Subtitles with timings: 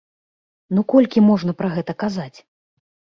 [0.77, 2.39] Ну колькі можна пра гэта казаць.